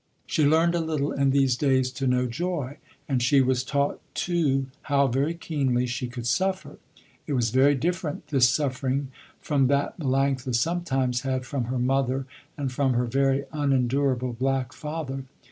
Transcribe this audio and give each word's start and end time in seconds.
She 0.25 0.47
learned 0.47 0.73
a 0.73 0.79
little 0.79 1.11
in 1.11 1.29
these 1.29 1.55
days 1.55 1.91
to 1.91 2.07
know 2.07 2.25
joy, 2.25 2.79
and 3.07 3.21
she 3.21 3.39
was 3.39 3.63
taught 3.63 4.01
too 4.15 4.65
how 4.89 5.05
very 5.05 5.35
keenly 5.35 5.85
she 5.85 6.07
could 6.07 6.25
suffer. 6.25 6.79
It 7.27 7.33
was 7.33 7.51
very 7.51 7.75
different 7.75 8.29
this 8.29 8.49
suffering 8.49 9.09
from 9.41 9.67
that 9.67 9.99
Melanctha 9.99 10.55
sometimes 10.55 11.21
had 11.21 11.45
from 11.45 11.65
her 11.65 11.77
mother 11.77 12.25
and 12.57 12.71
from 12.71 12.93
her 12.93 13.05
very 13.05 13.45
unendurable 13.53 14.33
black 14.33 14.73
father. 14.73 15.25